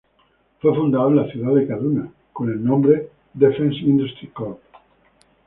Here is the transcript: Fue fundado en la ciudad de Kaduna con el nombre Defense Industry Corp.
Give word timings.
Fue 0.59 0.73
fundado 0.73 1.09
en 1.09 1.15
la 1.17 1.27
ciudad 1.31 1.53
de 1.53 1.67
Kaduna 1.67 2.11
con 2.33 2.49
el 2.49 2.63
nombre 2.65 3.09
Defense 3.35 3.77
Industry 3.81 4.29
Corp. 4.29 4.59